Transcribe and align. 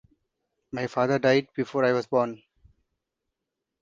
My 0.71 0.87
father 0.87 1.19
died 1.19 1.49
before 1.55 1.85
I 1.85 1.91
was 1.91 2.07
born. 2.07 2.41